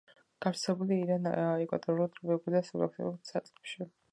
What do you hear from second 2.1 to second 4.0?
ტროპიკულ და სუბტროპიკულ სარტყლებში.